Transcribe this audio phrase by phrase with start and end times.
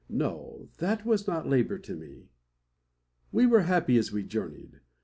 [0.09, 2.31] No; that was not labour to me.
[3.31, 4.79] We were happy as we journeyed.